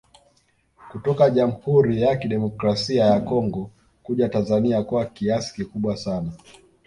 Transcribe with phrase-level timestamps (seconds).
[0.91, 3.69] Kutoka jamhuri ya kidemokrasi ya Congo
[4.03, 6.31] kuja Tanzania kwa kiasi kikubwa sana